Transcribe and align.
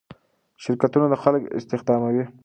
شرکتونه 0.63 1.15
خلک 1.23 1.43
استخداموي. 1.57 2.25